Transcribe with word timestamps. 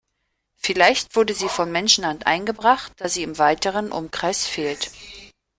Vielleicht 0.55 1.15
wurde 1.15 1.35
sie 1.35 1.47
von 1.47 1.71
Menschenhand 1.71 2.25
eingebracht, 2.25 2.91
da 2.97 3.07
sie 3.07 3.21
im 3.21 3.37
weiteren 3.37 3.91
Umkreis 3.91 4.47
fehlt. 4.47 4.89